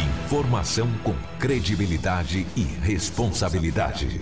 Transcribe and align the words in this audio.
Informação 0.00 0.88
com 1.04 1.14
credibilidade 1.38 2.46
e 2.56 2.62
responsabilidade. 2.62 4.18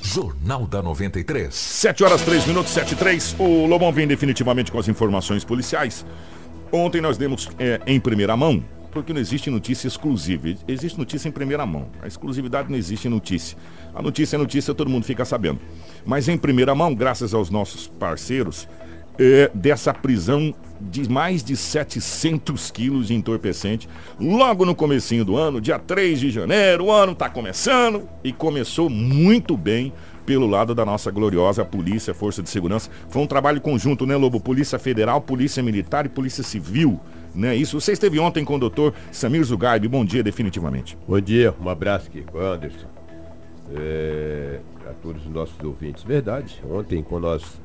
Jornal 0.00 0.68
da 0.68 0.80
93. 0.80 1.52
7 1.52 2.04
horas 2.04 2.22
3 2.22 2.46
minutos, 2.46 2.72
7 2.72 2.92
e 2.92 2.96
3. 2.96 3.36
O 3.38 3.66
Lobão 3.66 3.90
vem 3.92 4.06
definitivamente 4.06 4.70
com 4.70 4.78
as 4.78 4.86
informações 4.86 5.44
policiais. 5.44 6.06
Ontem 6.70 7.00
nós 7.00 7.18
demos 7.18 7.48
é, 7.58 7.80
em 7.88 7.98
primeira 7.98 8.36
mão, 8.36 8.62
porque 8.92 9.12
não 9.12 9.20
existe 9.20 9.50
notícia 9.50 9.88
exclusiva. 9.88 10.54
Existe 10.68 10.96
notícia 10.96 11.28
em 11.28 11.32
primeira 11.32 11.66
mão. 11.66 11.88
A 12.00 12.06
exclusividade 12.06 12.70
não 12.70 12.78
existe 12.78 13.08
em 13.08 13.10
notícia. 13.10 13.58
A 13.94 14.00
notícia 14.00 14.36
é 14.36 14.38
notícia, 14.38 14.72
todo 14.74 14.88
mundo 14.88 15.04
fica 15.04 15.24
sabendo. 15.24 15.58
Mas 16.04 16.28
em 16.28 16.38
primeira 16.38 16.72
mão, 16.72 16.94
graças 16.94 17.34
aos 17.34 17.50
nossos 17.50 17.88
parceiros, 17.88 18.68
é, 19.18 19.50
dessa 19.52 19.92
prisão 19.92 20.54
de 20.80 21.08
mais 21.08 21.42
de 21.42 21.56
700 21.56 22.70
quilos 22.70 23.08
de 23.08 23.14
entorpecente, 23.14 23.88
logo 24.20 24.64
no 24.64 24.74
comecinho 24.74 25.24
do 25.24 25.36
ano, 25.36 25.60
dia 25.60 25.78
3 25.78 26.20
de 26.20 26.30
janeiro, 26.30 26.84
o 26.84 26.92
ano 26.92 27.12
está 27.12 27.28
começando 27.28 28.08
e 28.22 28.32
começou 28.32 28.88
muito 28.90 29.56
bem 29.56 29.92
pelo 30.26 30.46
lado 30.46 30.74
da 30.74 30.84
nossa 30.84 31.10
gloriosa 31.10 31.64
Polícia, 31.64 32.12
Força 32.12 32.42
de 32.42 32.50
Segurança. 32.50 32.90
Foi 33.08 33.22
um 33.22 33.26
trabalho 33.26 33.60
conjunto, 33.60 34.04
né, 34.04 34.16
Lobo? 34.16 34.40
Polícia 34.40 34.78
Federal, 34.78 35.20
Polícia 35.20 35.62
Militar 35.62 36.04
e 36.04 36.08
Polícia 36.08 36.42
Civil. 36.42 37.00
Né? 37.32 37.54
Isso 37.54 37.80
você 37.80 37.92
esteve 37.92 38.18
ontem 38.18 38.44
com 38.44 38.56
o 38.56 38.58
doutor 38.58 38.92
Samir 39.12 39.44
Zugaib. 39.44 39.86
Bom 39.86 40.04
dia, 40.04 40.22
definitivamente. 40.22 40.98
Bom 41.06 41.20
dia, 41.20 41.54
um 41.60 41.68
abraço 41.68 42.08
aqui 42.08 42.22
com 42.22 42.38
o 42.38 42.40
Anderson. 42.40 42.88
É, 43.74 44.60
a 44.88 44.92
todos 44.94 45.24
os 45.24 45.32
nossos 45.32 45.58
ouvintes. 45.62 46.02
Verdade, 46.02 46.60
ontem, 46.68 47.02
quando 47.02 47.24
nós 47.24 47.60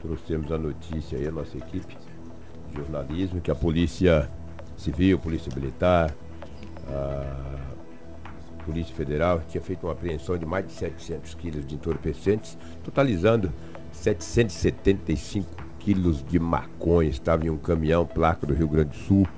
trouxemos 0.00 0.50
a 0.50 0.58
notícia 0.58 1.18
aí, 1.18 1.26
a 1.26 1.32
nossa 1.32 1.56
equipe 1.56 1.96
de 2.72 2.78
jornalismo, 2.78 3.40
que 3.40 3.50
a 3.50 3.54
Polícia 3.54 4.28
Civil, 4.76 5.18
Polícia 5.18 5.52
Militar, 5.54 6.14
a 6.88 8.64
Polícia 8.64 8.94
Federal 8.94 9.42
tinha 9.48 9.62
feito 9.62 9.86
uma 9.86 9.92
apreensão 9.92 10.36
de 10.36 10.46
mais 10.46 10.66
de 10.66 10.72
700 10.72 11.34
quilos 11.34 11.66
de 11.66 11.74
entorpecentes, 11.74 12.56
totalizando 12.82 13.52
775 13.92 15.46
quilos 15.78 16.24
de 16.24 16.38
maconha. 16.38 17.10
Estava 17.10 17.46
em 17.46 17.50
um 17.50 17.58
caminhão, 17.58 18.06
placa 18.06 18.46
do 18.46 18.54
Rio 18.54 18.68
Grande 18.68 18.90
do 18.90 18.96
Sul, 18.96 19.28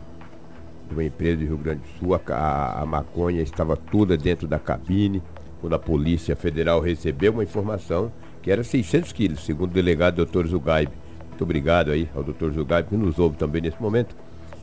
de 0.88 0.94
uma 0.94 1.04
empresa 1.04 1.38
do 1.38 1.46
Rio 1.46 1.58
Grande 1.58 1.80
do 1.80 1.98
Sul. 1.98 2.14
A, 2.14 2.80
a, 2.80 2.86
maconha 2.86 3.42
estava 3.42 3.76
toda 3.76 4.16
dentro 4.16 4.46
da 4.46 4.58
cabine. 4.58 5.22
Quando 5.60 5.74
a 5.74 5.78
Polícia 5.78 6.36
Federal 6.36 6.80
recebeu 6.80 7.32
uma 7.32 7.42
informação 7.42 8.12
que 8.42 8.50
era 8.50 8.62
600 8.62 9.12
quilos, 9.12 9.44
segundo 9.44 9.70
o 9.70 9.74
delegado 9.74 10.16
doutor 10.16 10.46
Zugaib. 10.46 10.92
Muito 11.34 11.42
obrigado 11.42 11.90
aí 11.90 12.08
ao 12.14 12.22
doutor 12.22 12.52
Zugaib, 12.52 12.88
que 12.88 12.96
nos 12.96 13.18
ouve 13.18 13.36
também 13.36 13.60
nesse 13.60 13.80
momento. 13.82 14.14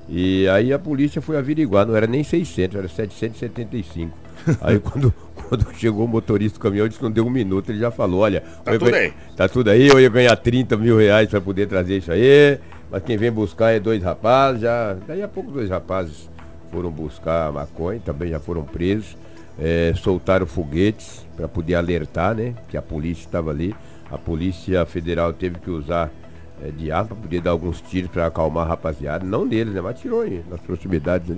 E 0.07 0.47
aí 0.47 0.71
a 0.71 0.79
polícia 0.79 1.21
foi 1.21 1.37
averiguar, 1.37 1.85
não 1.85 1.95
era 1.95 2.07
nem 2.07 2.23
600, 2.23 2.77
era 2.77 2.87
775. 2.87 4.17
Aí 4.59 4.79
quando, 4.79 5.13
quando 5.47 5.71
chegou 5.75 6.05
o 6.05 6.07
motorista 6.07 6.57
do 6.57 6.61
caminhão, 6.63 6.87
disse 6.87 6.97
que 6.97 7.03
não 7.03 7.11
deu 7.11 7.27
um 7.27 7.29
minuto, 7.29 7.69
ele 7.69 7.77
já 7.77 7.91
falou, 7.91 8.21
olha, 8.21 8.41
tá 8.63 8.71
tudo 8.71 8.95
aí. 8.95 9.13
Tá 9.37 9.47
tudo 9.47 9.69
aí, 9.69 9.87
eu 9.87 9.99
ia 9.99 10.09
ganhar 10.09 10.35
30 10.35 10.75
mil 10.77 10.97
reais 10.97 11.29
para 11.29 11.39
poder 11.39 11.67
trazer 11.67 11.99
isso 11.99 12.11
aí, 12.11 12.57
mas 12.89 13.03
quem 13.03 13.17
vem 13.17 13.31
buscar 13.31 13.69
é 13.69 13.79
dois 13.79 14.01
rapazes, 14.01 14.61
já. 14.61 14.97
Daí 15.07 15.21
a 15.21 15.27
pouco 15.27 15.51
dois 15.51 15.69
rapazes 15.69 16.27
foram 16.71 16.89
buscar 16.89 17.49
a 17.49 17.51
maconha, 17.51 18.01
também 18.03 18.29
já 18.31 18.39
foram 18.39 18.63
presos 18.63 19.15
é, 19.59 19.93
soltaram 19.95 20.45
foguetes 20.47 21.25
para 21.35 21.47
poder 21.47 21.75
alertar, 21.75 22.35
né? 22.35 22.55
Que 22.67 22.77
a 22.77 22.81
polícia 22.81 23.25
estava 23.25 23.51
ali. 23.51 23.75
A 24.09 24.17
Polícia 24.17 24.85
Federal 24.85 25.31
teve 25.31 25.59
que 25.59 25.69
usar 25.69 26.11
é, 26.61 26.69
de 26.71 26.91
arma 26.91 27.15
poder 27.15 27.41
dar 27.41 27.51
alguns 27.51 27.81
tiros 27.81 28.11
para 28.11 28.27
acalmar 28.27 28.65
a 28.65 28.69
rapaziada. 28.69 29.25
Não 29.25 29.45
neles, 29.45 29.73
né? 29.73 29.81
Mas 29.81 29.99
tirou 29.99 30.21
aí, 30.21 30.43
nas 30.49 30.61
proximidades, 30.61 31.29
né? 31.29 31.37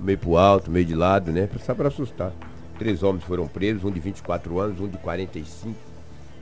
Meio 0.00 0.18
pro 0.18 0.36
alto, 0.36 0.70
meio 0.70 0.86
de 0.86 0.94
lado, 0.94 1.30
né? 1.30 1.48
Só 1.64 1.74
para 1.74 1.88
assustar. 1.88 2.32
Três 2.78 3.02
homens 3.02 3.24
foram 3.24 3.46
presos, 3.46 3.84
um 3.84 3.90
de 3.90 4.00
24 4.00 4.58
anos, 4.58 4.80
um 4.80 4.88
de 4.88 4.98
45 4.98 5.76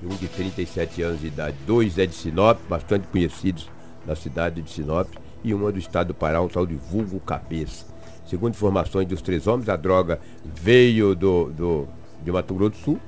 e 0.02 0.06
um 0.06 0.16
de 0.16 0.28
37 0.28 1.02
anos 1.02 1.20
de 1.20 1.26
idade. 1.26 1.56
Dois 1.66 1.98
é 1.98 2.06
de 2.06 2.14
Sinop, 2.14 2.58
bastante 2.68 3.06
conhecidos 3.08 3.68
na 4.06 4.14
cidade 4.14 4.62
de 4.62 4.70
Sinop, 4.70 5.08
e 5.44 5.54
um 5.54 5.68
é 5.68 5.72
do 5.72 5.78
estado 5.78 6.08
do 6.08 6.14
Pará, 6.14 6.40
um 6.40 6.48
tal 6.48 6.66
de 6.66 6.74
Vulgo 6.74 7.20
Cabeça. 7.20 7.86
Segundo 8.26 8.54
informações 8.54 9.06
dos 9.06 9.20
três 9.20 9.46
homens, 9.46 9.68
a 9.68 9.76
droga 9.76 10.20
veio 10.44 11.14
do, 11.14 11.50
do, 11.50 11.88
de 12.22 12.30
Mato 12.30 12.54
Grosso 12.54 12.70
do 12.70 12.76
Sul, 12.76 13.00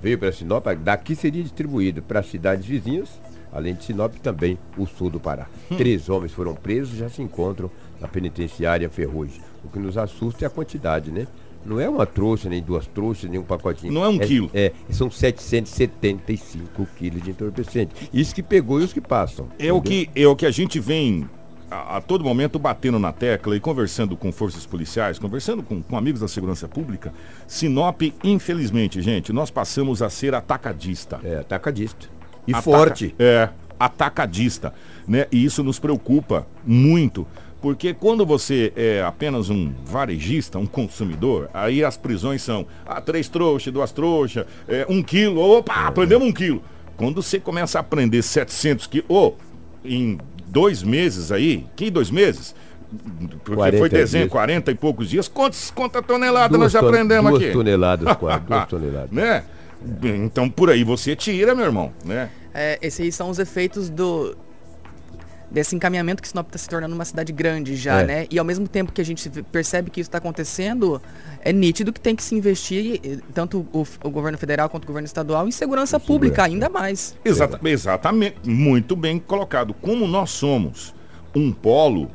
veio 0.00 0.18
para 0.18 0.32
Sinop, 0.32 0.64
daqui 0.82 1.14
seria 1.14 1.42
distribuído 1.42 2.00
para 2.00 2.22
cidades 2.22 2.64
vizinhas, 2.64 3.20
além 3.52 3.74
de 3.74 3.84
Sinop 3.84 4.14
também 4.16 4.58
o 4.76 4.86
sul 4.86 5.10
do 5.10 5.20
Pará. 5.20 5.48
Hum. 5.70 5.76
Três 5.76 6.08
homens 6.08 6.32
foram 6.32 6.54
presos 6.54 6.98
já 6.98 7.08
se 7.08 7.22
encontram 7.22 7.70
na 8.00 8.08
penitenciária 8.08 8.88
Ferrugem. 8.88 9.40
O 9.64 9.68
que 9.68 9.78
nos 9.78 9.98
assusta 9.98 10.44
é 10.44 10.46
a 10.46 10.50
quantidade, 10.50 11.10
né? 11.10 11.26
Não 11.64 11.78
é 11.78 11.88
uma 11.88 12.06
trouxa, 12.06 12.48
nem 12.48 12.62
duas 12.62 12.86
trouxas, 12.86 13.28
nem 13.28 13.38
um 13.38 13.44
pacotinho. 13.44 13.92
Não 13.92 14.02
é 14.02 14.08
um 14.08 14.16
é, 14.16 14.26
quilo. 14.26 14.50
É, 14.54 14.72
são 14.88 15.10
775 15.10 16.88
quilos 16.96 17.22
de 17.22 17.30
entorpecente. 17.30 18.08
Isso 18.12 18.34
que 18.34 18.42
pegou 18.42 18.80
e 18.80 18.84
os 18.84 18.92
que 18.92 19.00
passam. 19.00 19.48
É 19.58 19.70
o 19.70 19.82
que, 19.82 20.08
é 20.14 20.26
o 20.26 20.34
que 20.34 20.46
a 20.46 20.50
gente 20.50 20.80
vem 20.80 21.28
a, 21.70 21.98
a, 21.98 22.00
todo 22.00 22.24
momento 22.24 22.58
batendo 22.58 22.98
na 22.98 23.12
tecla 23.12 23.54
e 23.54 23.60
conversando 23.60 24.16
com 24.16 24.32
forças 24.32 24.64
policiais, 24.64 25.18
conversando 25.18 25.62
com, 25.62 25.82
com 25.82 25.96
amigos 25.96 26.20
da 26.20 26.28
segurança 26.28 26.66
pública, 26.66 27.12
Sinop, 27.46 28.02
infelizmente, 28.24 29.02
gente, 29.02 29.32
nós 29.32 29.50
passamos 29.50 30.00
a 30.00 30.08
ser 30.08 30.34
atacadista. 30.34 31.20
É, 31.22 31.36
atacadista. 31.36 32.08
E 32.46 32.52
Ataca, 32.52 32.62
forte. 32.62 33.14
É, 33.18 33.48
atacadista. 33.78 34.74
Né? 35.06 35.26
E 35.32 35.44
isso 35.44 35.62
nos 35.62 35.78
preocupa 35.78 36.46
muito. 36.64 37.26
Porque 37.60 37.92
quando 37.92 38.24
você 38.24 38.72
é 38.74 39.02
apenas 39.02 39.50
um 39.50 39.72
varejista, 39.84 40.58
um 40.58 40.66
consumidor, 40.66 41.50
aí 41.52 41.84
as 41.84 41.96
prisões 41.96 42.42
são 42.42 42.66
ah, 42.86 43.00
três 43.00 43.28
trouxas, 43.28 43.72
duas 43.72 43.92
trouxas, 43.92 44.46
é, 44.66 44.86
um 44.88 45.02
quilo, 45.02 45.40
opa, 45.40 45.74
é. 45.74 45.86
aprendemos 45.86 46.26
um 46.26 46.32
quilo. 46.32 46.62
Quando 46.96 47.22
você 47.22 47.38
começa 47.38 47.78
a 47.78 47.80
aprender 47.80 48.22
700 48.22 48.86
quilos, 48.86 49.06
oh, 49.08 49.34
em 49.84 50.18
dois 50.46 50.82
meses 50.82 51.30
aí, 51.30 51.66
que 51.76 51.90
dois 51.90 52.10
meses? 52.10 52.54
Porque 53.44 53.76
foi 53.76 53.88
dezembro, 53.88 54.30
40 54.30 54.70
e 54.70 54.74
poucos 54.74 55.10
dias. 55.10 55.28
Quantos, 55.28 55.70
quanta 55.70 56.02
tonelada 56.02 56.48
duas 56.48 56.60
nós 56.60 56.72
já 56.72 56.80
aprendemos 56.80 57.30
duas 57.30 57.42
aqui? 57.42 57.52
Toneladas, 57.52 58.16
quase, 58.16 58.44
duas 58.44 58.66
toneladas. 58.68 59.10
Né? 59.10 59.44
É. 60.02 60.16
Então 60.16 60.48
por 60.48 60.70
aí 60.70 60.84
você 60.84 61.16
tira, 61.16 61.54
meu 61.54 61.64
irmão, 61.64 61.92
né? 62.04 62.30
É, 62.52 62.78
esses 62.82 63.00
aí 63.00 63.12
são 63.12 63.30
os 63.30 63.38
efeitos 63.38 63.88
do 63.88 64.36
desse 65.50 65.74
encaminhamento 65.74 66.22
que 66.22 66.28
Sinop 66.28 66.46
está 66.46 66.58
se 66.58 66.68
tornando 66.68 66.94
uma 66.94 67.04
cidade 67.04 67.32
grande 67.32 67.74
já, 67.74 68.02
é. 68.02 68.06
né? 68.06 68.26
E 68.30 68.38
ao 68.38 68.44
mesmo 68.44 68.68
tempo 68.68 68.92
que 68.92 69.00
a 69.00 69.04
gente 69.04 69.28
percebe 69.50 69.90
que 69.90 70.00
isso 70.00 70.08
está 70.08 70.18
acontecendo, 70.18 71.02
é 71.42 71.52
nítido 71.52 71.92
que 71.92 72.00
tem 72.00 72.14
que 72.14 72.22
se 72.22 72.34
investir, 72.34 73.00
tanto 73.34 73.66
o, 73.72 73.84
o 74.04 74.10
governo 74.10 74.38
federal 74.38 74.68
quanto 74.68 74.84
o 74.84 74.86
governo 74.86 75.06
estadual, 75.06 75.48
em 75.48 75.50
segurança 75.50 75.98
pública, 75.98 76.44
ainda 76.44 76.68
mais. 76.68 77.16
Exata, 77.24 77.58
exatamente, 77.64 78.36
muito 78.48 78.94
bem 78.94 79.18
colocado. 79.18 79.74
Como 79.74 80.06
nós 80.06 80.30
somos 80.30 80.94
um 81.34 81.52
polo 81.52 82.10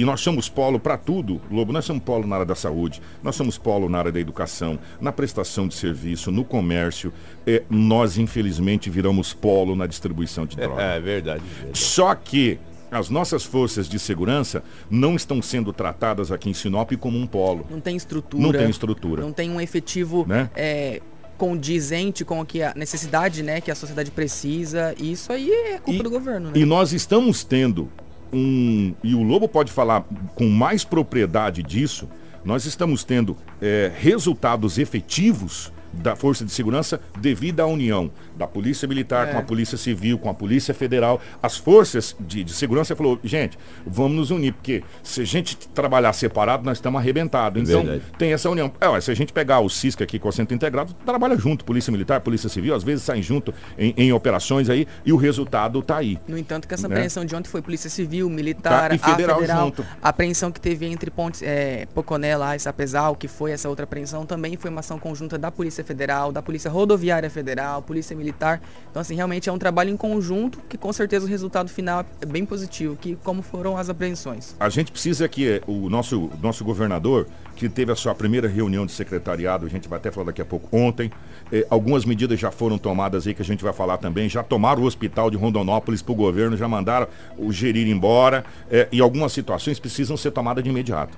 e 0.00 0.04
nós 0.04 0.20
somos 0.20 0.48
polo 0.48 0.78
para 0.78 0.96
tudo, 0.96 1.40
Lobo. 1.50 1.72
Nós 1.72 1.84
somos 1.84 2.02
polo 2.02 2.26
na 2.26 2.36
área 2.36 2.46
da 2.46 2.54
saúde, 2.54 3.02
nós 3.22 3.36
somos 3.36 3.58
polo 3.58 3.88
na 3.88 3.98
área 3.98 4.12
da 4.12 4.20
educação, 4.20 4.78
na 5.00 5.12
prestação 5.12 5.68
de 5.68 5.74
serviço, 5.74 6.30
no 6.30 6.44
comércio. 6.44 7.12
É, 7.46 7.62
nós, 7.68 8.16
infelizmente, 8.18 8.88
viramos 8.88 9.32
polo 9.32 9.76
na 9.76 9.86
distribuição 9.86 10.46
de 10.46 10.56
drogas. 10.56 10.78
É, 10.78 10.96
é 10.96 11.00
verdade, 11.00 11.42
verdade. 11.42 11.78
Só 11.78 12.14
que 12.14 12.58
as 12.90 13.08
nossas 13.08 13.42
forças 13.42 13.88
de 13.88 13.98
segurança 13.98 14.62
não 14.90 15.16
estão 15.16 15.40
sendo 15.40 15.72
tratadas 15.72 16.30
aqui 16.30 16.50
em 16.50 16.54
Sinop 16.54 16.92
como 17.00 17.18
um 17.18 17.26
polo. 17.26 17.66
Não 17.70 17.80
tem 17.80 17.96
estrutura. 17.96 18.42
Não 18.42 18.52
tem 18.52 18.68
estrutura. 18.68 19.22
Não 19.22 19.32
tem 19.32 19.50
um 19.50 19.60
efetivo 19.60 20.26
né? 20.28 20.50
é, 20.54 21.00
condizente 21.38 22.24
com 22.24 22.44
que 22.44 22.62
a 22.62 22.74
necessidade 22.76 23.42
né, 23.42 23.60
que 23.60 23.70
a 23.70 23.74
sociedade 23.74 24.10
precisa. 24.10 24.94
E 24.98 25.12
isso 25.12 25.32
aí 25.32 25.50
é 25.50 25.78
culpa 25.78 26.00
e, 26.00 26.02
do 26.02 26.10
governo. 26.10 26.50
Né? 26.50 26.58
E 26.58 26.64
nós 26.64 26.92
estamos 26.92 27.42
tendo 27.42 27.90
um. 28.32 28.94
E 29.02 29.14
o 29.14 29.22
Lobo 29.22 29.48
pode 29.48 29.70
falar 29.72 30.04
com 30.34 30.48
mais 30.48 30.84
propriedade 30.84 31.62
disso. 31.62 32.08
Nós 32.44 32.64
estamos 32.64 33.04
tendo 33.04 33.36
é, 33.60 33.92
resultados 33.94 34.78
efetivos 34.78 35.72
da 35.92 36.16
Força 36.16 36.44
de 36.44 36.50
Segurança 36.50 37.00
devido 37.18 37.60
à 37.60 37.66
união 37.66 38.10
da 38.36 38.46
Polícia 38.46 38.88
Militar 38.88 39.28
é. 39.28 39.32
com 39.32 39.38
a 39.38 39.42
Polícia 39.42 39.76
Civil, 39.76 40.18
com 40.18 40.28
a 40.28 40.34
Polícia 40.34 40.72
Federal. 40.74 41.20
As 41.42 41.56
forças 41.56 42.16
de, 42.18 42.42
de 42.42 42.52
segurança 42.52 42.96
falou, 42.96 43.18
gente, 43.22 43.58
vamos 43.86 44.16
nos 44.16 44.30
unir, 44.30 44.52
porque 44.52 44.82
se 45.02 45.20
a 45.20 45.24
gente 45.24 45.56
trabalhar 45.68 46.12
separado, 46.12 46.64
nós 46.64 46.78
estamos 46.78 47.00
arrebentados. 47.00 47.62
Então, 47.62 47.82
Verdade. 47.82 48.04
tem 48.18 48.32
essa 48.32 48.48
união. 48.48 48.72
É, 48.80 49.00
se 49.00 49.10
a 49.10 49.14
gente 49.14 49.32
pegar 49.32 49.60
o 49.60 49.68
CISC 49.68 50.02
aqui 50.02 50.18
com 50.18 50.28
o 50.28 50.32
Centro 50.32 50.54
Integrado, 50.54 50.94
trabalha 51.04 51.36
junto, 51.36 51.64
Polícia 51.64 51.90
Militar, 51.90 52.20
Polícia 52.20 52.48
Civil, 52.48 52.74
às 52.74 52.82
vezes 52.82 53.04
saem 53.04 53.22
junto 53.22 53.52
em, 53.78 53.94
em 53.96 54.12
operações 54.12 54.70
aí, 54.70 54.86
e 55.04 55.12
o 55.12 55.16
resultado 55.16 55.78
está 55.80 55.98
aí. 55.98 56.18
No 56.26 56.38
entanto, 56.38 56.66
que 56.66 56.74
essa 56.74 56.88
né? 56.88 56.94
apreensão 56.94 57.24
de 57.24 57.34
ontem 57.34 57.48
foi 57.48 57.62
Polícia 57.62 57.90
Civil, 57.90 58.28
Militar, 58.28 58.88
tá, 58.88 58.94
e 58.94 58.98
federal, 58.98 59.36
a 59.36 59.40
federal 59.40 59.64
junto. 59.66 59.86
A 60.02 60.08
apreensão 60.08 60.50
que 60.50 60.60
teve 60.60 60.86
entre 60.86 61.10
Pontes, 61.10 61.42
é, 61.42 61.86
Poconé 61.94 62.36
lá, 62.36 62.58
Sapezal, 62.58 63.14
que 63.14 63.28
foi 63.28 63.52
essa 63.52 63.68
outra 63.68 63.84
apreensão, 63.84 64.24
também 64.24 64.56
foi 64.56 64.70
uma 64.70 64.80
ação 64.80 64.98
conjunta 64.98 65.38
da 65.38 65.50
Polícia 65.50 65.81
Polícia 65.82 65.84
Federal, 65.84 66.32
da 66.32 66.40
Polícia 66.40 66.70
Rodoviária 66.70 67.28
Federal, 67.28 67.82
Polícia 67.82 68.16
Militar. 68.16 68.60
Então, 68.90 69.02
assim, 69.02 69.14
realmente 69.14 69.48
é 69.48 69.52
um 69.52 69.58
trabalho 69.58 69.90
em 69.90 69.96
conjunto 69.96 70.58
que 70.68 70.78
com 70.78 70.92
certeza 70.92 71.26
o 71.26 71.28
resultado 71.28 71.68
final 71.68 72.04
é 72.20 72.26
bem 72.26 72.46
positivo, 72.46 72.96
que 72.96 73.16
como 73.22 73.42
foram 73.42 73.76
as 73.76 73.88
apreensões. 73.88 74.54
A 74.58 74.68
gente 74.68 74.92
precisa 74.92 75.28
que 75.28 75.48
eh, 75.48 75.62
o 75.66 75.90
nosso, 75.90 76.30
nosso 76.40 76.64
governador, 76.64 77.26
que 77.56 77.68
teve 77.68 77.92
a 77.92 77.96
sua 77.96 78.14
primeira 78.14 78.48
reunião 78.48 78.86
de 78.86 78.92
secretariado, 78.92 79.66
a 79.66 79.68
gente 79.68 79.88
vai 79.88 79.98
até 79.98 80.10
falar 80.10 80.26
daqui 80.26 80.40
a 80.40 80.44
pouco, 80.44 80.74
ontem, 80.76 81.10
eh, 81.52 81.66
algumas 81.68 82.04
medidas 82.04 82.38
já 82.38 82.50
foram 82.50 82.78
tomadas 82.78 83.26
aí 83.26 83.34
que 83.34 83.42
a 83.42 83.44
gente 83.44 83.62
vai 83.62 83.72
falar 83.72 83.98
também, 83.98 84.28
já 84.28 84.42
tomaram 84.42 84.82
o 84.82 84.86
hospital 84.86 85.30
de 85.30 85.36
Rondonópolis 85.36 86.02
para 86.02 86.12
o 86.12 86.16
governo, 86.16 86.56
já 86.56 86.68
mandaram 86.68 87.08
o 87.36 87.52
gerir 87.52 87.88
embora, 87.88 88.44
eh, 88.70 88.88
e 88.92 89.00
algumas 89.00 89.32
situações 89.32 89.78
precisam 89.78 90.16
ser 90.16 90.30
tomadas 90.30 90.62
de 90.62 90.70
imediato 90.70 91.16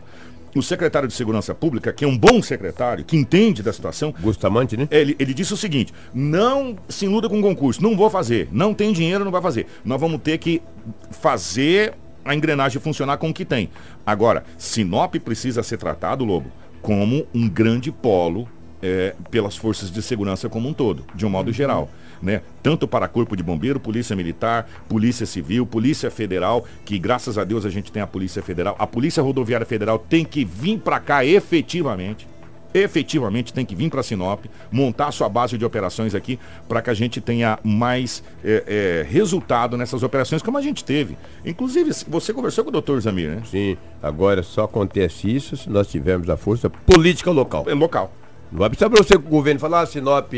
o 0.54 0.62
secretário 0.62 1.08
de 1.08 1.14
Segurança 1.14 1.54
Pública, 1.54 1.92
que 1.92 2.04
é 2.04 2.08
um 2.08 2.16
bom 2.16 2.42
secretário, 2.42 3.04
que 3.04 3.16
entende 3.16 3.62
da 3.62 3.72
situação. 3.72 4.14
Bustamante, 4.18 4.76
né? 4.76 4.88
Ele, 4.90 5.16
ele 5.18 5.34
disse 5.34 5.52
o 5.52 5.56
seguinte: 5.56 5.92
não 6.12 6.76
se 6.88 7.04
iluda 7.04 7.28
com 7.28 7.40
concurso, 7.42 7.82
não 7.82 7.96
vou 7.96 8.08
fazer. 8.08 8.48
Não 8.52 8.74
tem 8.74 8.92
dinheiro, 8.92 9.24
não 9.24 9.32
vai 9.32 9.42
fazer. 9.42 9.66
Nós 9.84 10.00
vamos 10.00 10.20
ter 10.22 10.38
que 10.38 10.62
fazer 11.10 11.94
a 12.24 12.34
engrenagem 12.34 12.80
funcionar 12.80 13.18
com 13.18 13.28
o 13.28 13.34
que 13.34 13.44
tem. 13.44 13.70
Agora, 14.04 14.44
Sinop 14.56 15.14
precisa 15.16 15.62
ser 15.62 15.76
tratado, 15.76 16.24
Lobo, 16.24 16.50
como 16.80 17.26
um 17.34 17.48
grande 17.48 17.92
polo 17.92 18.48
é, 18.82 19.14
pelas 19.30 19.56
forças 19.56 19.90
de 19.90 20.02
segurança 20.02 20.48
como 20.48 20.68
um 20.68 20.72
todo, 20.72 21.04
de 21.14 21.26
um 21.26 21.30
modo 21.30 21.48
uhum. 21.48 21.52
geral 21.52 21.90
né? 22.24 22.40
Tanto 22.62 22.88
para 22.88 23.06
Corpo 23.06 23.36
de 23.36 23.42
Bombeiro, 23.42 23.78
Polícia 23.78 24.16
Militar, 24.16 24.66
Polícia 24.88 25.26
Civil, 25.26 25.66
Polícia 25.66 26.10
Federal, 26.10 26.64
que 26.84 26.98
graças 26.98 27.36
a 27.38 27.44
Deus 27.44 27.64
a 27.64 27.70
gente 27.70 27.92
tem 27.92 28.02
a 28.02 28.06
Polícia 28.06 28.42
Federal. 28.42 28.74
A 28.78 28.86
Polícia 28.86 29.22
Rodoviária 29.22 29.66
Federal 29.66 29.98
tem 29.98 30.24
que 30.24 30.44
vir 30.44 30.78
para 30.78 30.98
cá 30.98 31.24
efetivamente 31.24 32.26
efetivamente 32.74 33.52
tem 33.52 33.64
que 33.64 33.76
vir 33.76 33.88
para 33.88 34.02
Sinop, 34.02 34.46
montar 34.70 35.12
sua 35.12 35.28
base 35.28 35.56
de 35.56 35.64
operações 35.64 36.12
aqui, 36.12 36.40
para 36.68 36.82
que 36.82 36.90
a 36.90 36.94
gente 36.94 37.20
tenha 37.20 37.56
mais 37.62 38.24
é, 38.42 38.64
é, 39.06 39.08
resultado 39.08 39.76
nessas 39.76 40.02
operações, 40.02 40.42
como 40.42 40.58
a 40.58 40.60
gente 40.60 40.84
teve. 40.84 41.16
Inclusive, 41.46 41.92
você 42.08 42.32
conversou 42.34 42.64
com 42.64 42.70
o 42.70 42.72
doutor 42.72 43.00
Zamir, 43.00 43.30
né? 43.30 43.42
Sim, 43.48 43.76
agora 44.02 44.42
só 44.42 44.64
acontece 44.64 45.32
isso 45.32 45.56
se 45.56 45.70
nós 45.70 45.86
tivermos 45.86 46.28
a 46.28 46.36
força 46.36 46.68
política 46.68 47.30
local. 47.30 47.64
É 47.68 47.74
local. 47.74 48.12
Não 48.50 48.58
vai 48.58 48.68
precisar 48.68 48.90
para 48.90 49.02
você 49.02 49.14
o 49.14 49.20
governo 49.20 49.60
falar, 49.60 49.82
ah, 49.82 49.86
Sinop 49.86 50.32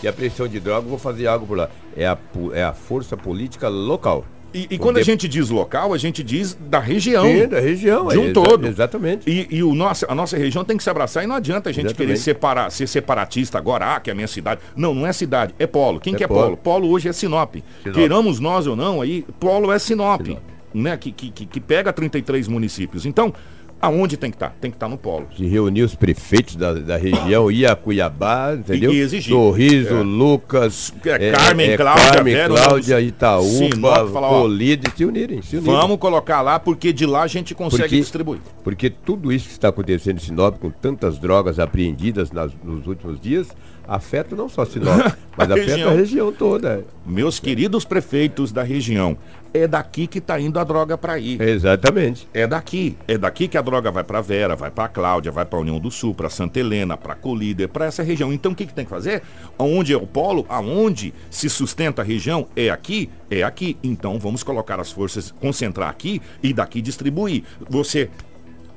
que 0.00 0.06
a 0.06 0.12
pressão 0.12 0.46
de 0.46 0.60
droga, 0.60 0.86
vou 0.86 0.98
fazer 0.98 1.26
algo 1.26 1.46
por 1.46 1.56
lá. 1.56 1.70
É 1.96 2.06
a, 2.06 2.16
é 2.52 2.62
a 2.62 2.72
força 2.72 3.16
política 3.16 3.68
local. 3.68 4.24
E, 4.54 4.66
e 4.70 4.78
quando 4.78 4.96
a 4.96 5.02
gente 5.02 5.28
diz 5.28 5.50
local, 5.50 5.92
a 5.92 5.98
gente 5.98 6.22
diz 6.22 6.54
da 6.54 6.78
região. 6.78 7.26
Sim, 7.26 7.46
da 7.46 7.60
região. 7.60 8.08
De 8.08 8.16
um 8.16 8.28
é, 8.28 8.32
todo. 8.32 8.66
Exatamente. 8.66 9.28
E, 9.28 9.46
e 9.56 9.62
o 9.62 9.74
nosso, 9.74 10.06
a 10.08 10.14
nossa 10.14 10.36
região 10.38 10.64
tem 10.64 10.78
que 10.78 10.82
se 10.82 10.88
abraçar 10.88 11.22
e 11.22 11.26
não 11.26 11.34
adianta 11.34 11.68
a 11.68 11.72
gente 11.72 11.86
exatamente. 11.86 12.08
querer 12.08 12.18
separar, 12.18 12.70
ser 12.70 12.86
separatista 12.86 13.58
agora, 13.58 13.96
ah, 13.96 14.00
que 14.00 14.08
é 14.08 14.12
a 14.12 14.14
minha 14.14 14.28
cidade. 14.28 14.60
Não, 14.74 14.94
não 14.94 15.06
é 15.06 15.12
cidade, 15.12 15.54
é 15.58 15.66
polo. 15.66 16.00
Quem 16.00 16.14
é 16.14 16.16
que 16.16 16.24
é 16.24 16.28
polo? 16.28 16.40
polo? 16.40 16.56
Polo 16.56 16.90
hoje 16.90 17.08
é 17.08 17.12
Sinop. 17.12 17.56
Sinop. 17.82 17.94
Queiramos 17.94 18.40
nós 18.40 18.66
ou 18.66 18.74
não, 18.74 19.02
aí, 19.02 19.26
polo 19.38 19.70
é 19.70 19.78
Sinop. 19.78 20.24
Sinop. 20.24 20.42
Né, 20.72 20.96
que, 20.96 21.10
que, 21.10 21.30
que 21.30 21.60
pega 21.60 21.92
33 21.92 22.48
municípios. 22.48 23.06
Então, 23.06 23.32
Aonde 23.80 24.16
tem 24.16 24.30
que 24.30 24.36
estar? 24.36 24.48
Tá? 24.48 24.54
Tem 24.60 24.70
que 24.70 24.76
estar 24.76 24.86
tá 24.86 24.90
no 24.90 24.96
polo. 24.96 25.26
Se 25.36 25.46
reunir 25.46 25.82
os 25.82 25.94
prefeitos 25.94 26.56
da, 26.56 26.72
da 26.72 26.96
região, 26.96 27.50
ir 27.50 27.66
a 27.66 27.76
Cuiabá, 27.76 28.54
entendeu? 28.54 28.92
E, 28.92 29.00
exigir. 29.00 29.32
Sorriso, 29.32 29.94
é. 29.94 30.02
Lucas, 30.02 30.92
é, 31.04 31.30
Carmen, 31.30 31.70
é, 31.70 31.76
Cláudia, 31.76 32.10
Carmen, 32.10 32.34
Vera, 32.34 32.48
Cláudia, 32.48 33.00
Itaúba, 33.00 34.06
Colide, 34.08 34.90
se 34.96 35.04
unirem, 35.04 35.42
se 35.42 35.56
unirem. 35.58 35.74
Vamos 35.74 35.98
colocar 35.98 36.40
lá, 36.40 36.58
porque 36.58 36.92
de 36.92 37.04
lá 37.04 37.22
a 37.22 37.26
gente 37.26 37.54
consegue 37.54 37.82
porque, 37.82 37.96
distribuir. 37.96 38.40
Porque 38.64 38.88
tudo 38.88 39.30
isso 39.30 39.46
que 39.46 39.52
está 39.52 39.68
acontecendo 39.68 40.16
em 40.16 40.20
Sinop, 40.20 40.58
com 40.58 40.70
tantas 40.70 41.18
drogas 41.18 41.58
apreendidas 41.58 42.32
nas, 42.32 42.52
nos 42.64 42.86
últimos 42.86 43.20
dias, 43.20 43.48
afeta 43.86 44.34
não 44.34 44.48
só 44.48 44.64
Sinop, 44.64 44.98
mas 45.36 45.50
afeta 45.50 45.70
região. 45.70 45.90
a 45.90 45.92
região 45.92 46.32
toda. 46.32 46.84
Meus 47.04 47.38
queridos 47.38 47.84
prefeitos 47.84 48.52
da 48.52 48.62
região, 48.62 49.16
é 49.56 49.66
daqui 49.66 50.06
que 50.06 50.18
está 50.18 50.38
indo 50.38 50.58
a 50.58 50.64
droga 50.64 50.98
para 50.98 51.18
ir. 51.18 51.40
Exatamente. 51.40 52.28
É 52.34 52.46
daqui. 52.46 52.96
É 53.08 53.16
daqui 53.16 53.48
que 53.48 53.56
a 53.56 53.62
droga 53.62 53.90
vai 53.90 54.04
para 54.04 54.20
Vera, 54.20 54.54
vai 54.54 54.70
para 54.70 54.88
Cláudia, 54.88 55.32
vai 55.32 55.44
para 55.44 55.58
União 55.58 55.80
do 55.80 55.90
Sul, 55.90 56.14
para 56.14 56.28
Santa 56.28 56.60
Helena, 56.60 56.96
para 56.96 57.14
Colíder, 57.14 57.68
para 57.68 57.86
essa 57.86 58.02
região. 58.02 58.32
Então 58.32 58.52
o 58.52 58.54
que, 58.54 58.66
que 58.66 58.74
tem 58.74 58.84
que 58.84 58.90
fazer? 58.90 59.22
Onde 59.58 59.92
é 59.92 59.96
o 59.96 60.06
polo, 60.06 60.44
aonde 60.48 61.14
se 61.30 61.48
sustenta 61.48 62.02
a 62.02 62.04
região, 62.04 62.46
é 62.54 62.68
aqui, 62.68 63.08
é 63.30 63.42
aqui. 63.42 63.76
Então 63.82 64.18
vamos 64.18 64.42
colocar 64.42 64.78
as 64.78 64.92
forças, 64.92 65.30
concentrar 65.30 65.88
aqui 65.88 66.20
e 66.42 66.52
daqui 66.52 66.82
distribuir. 66.82 67.44
Você 67.68 68.10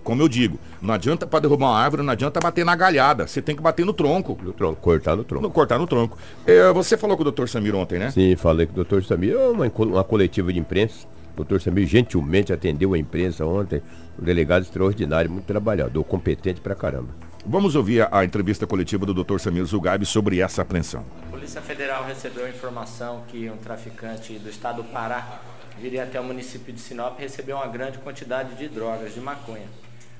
como 0.09 0.23
eu 0.23 0.27
digo, 0.27 0.59
não 0.81 0.91
adianta 0.91 1.27
para 1.27 1.41
derrubar 1.41 1.67
uma 1.67 1.79
árvore, 1.79 2.01
não 2.01 2.11
adianta 2.11 2.39
bater 2.39 2.65
na 2.65 2.75
galhada. 2.75 3.27
Você 3.27 3.43
tem 3.43 3.55
que 3.55 3.61
bater 3.61 3.85
no 3.85 3.93
tronco. 3.93 4.39
No 4.41 4.51
tronco, 4.51 4.81
cortar 4.81 5.15
no 5.15 5.23
tronco. 5.23 5.43
No, 5.43 5.51
cortar 5.51 5.77
no 5.77 5.85
tronco. 5.85 6.17
É, 6.47 6.73
você 6.73 6.97
falou 6.97 7.15
com 7.15 7.21
o 7.21 7.25
doutor 7.25 7.47
Samir 7.47 7.75
ontem, 7.75 7.99
né? 7.99 8.09
Sim, 8.09 8.35
falei 8.35 8.65
com 8.65 8.71
o 8.71 8.75
doutor 8.75 9.03
Samir. 9.03 9.35
É 9.35 9.47
uma, 9.49 9.67
uma 9.67 10.03
coletiva 10.03 10.51
de 10.51 10.57
imprensa. 10.57 11.05
O 11.33 11.35
doutor 11.35 11.61
Samir 11.61 11.85
gentilmente 11.85 12.51
atendeu 12.51 12.95
a 12.95 12.97
imprensa 12.97 13.45
ontem. 13.45 13.83
Um 14.19 14.25
delegado 14.25 14.63
extraordinário, 14.63 15.29
muito 15.29 15.45
trabalhador, 15.45 16.03
competente 16.03 16.59
pra 16.59 16.73
caramba. 16.73 17.09
Vamos 17.45 17.75
ouvir 17.75 18.01
a, 18.01 18.09
a 18.11 18.25
entrevista 18.25 18.65
coletiva 18.65 19.05
do 19.05 19.13
Dr. 19.13 19.37
Samir 19.37 19.63
Zugaib 19.63 20.07
sobre 20.07 20.41
essa 20.41 20.63
apreensão. 20.63 21.05
A 21.27 21.29
Polícia 21.29 21.61
Federal 21.61 22.03
recebeu 22.03 22.49
informação 22.49 23.21
que 23.27 23.47
um 23.47 23.57
traficante 23.57 24.39
do 24.39 24.49
estado 24.49 24.81
do 24.81 24.85
Pará 24.85 25.39
viria 25.79 26.01
até 26.01 26.19
o 26.19 26.23
município 26.23 26.73
de 26.73 26.79
Sinop 26.79 27.19
e 27.19 27.21
recebeu 27.21 27.57
uma 27.57 27.67
grande 27.67 27.99
quantidade 27.99 28.55
de 28.55 28.67
drogas, 28.67 29.13
de 29.13 29.21
maconha. 29.21 29.67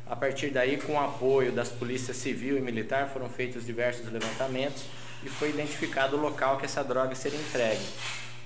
A 0.10 0.16
partir 0.16 0.50
daí, 0.50 0.78
com 0.78 0.94
o 0.94 1.00
apoio 1.00 1.52
das 1.52 1.70
polícias 1.70 2.18
civil 2.18 2.58
e 2.58 2.62
militar, 2.62 3.10
foram 3.10 3.30
feitos 3.30 3.64
diversos 3.64 4.12
levantamentos 4.12 4.86
e 5.24 5.30
foi 5.30 5.50
identificado 5.50 6.18
o 6.18 6.20
local 6.20 6.58
que 6.58 6.66
essa 6.66 6.84
droga 6.84 7.14
seria 7.14 7.40
entregue. 7.40 7.86